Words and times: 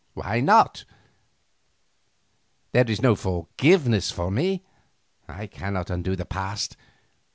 Why 0.15 0.39
not? 0.39 0.83
There 2.71 2.89
is 2.89 3.03
no 3.03 3.13
forgiveness 3.15 4.09
for 4.09 4.31
me, 4.31 4.63
I 5.27 5.45
cannot 5.45 5.91
undo 5.91 6.15
the 6.15 6.25
past. 6.25 6.75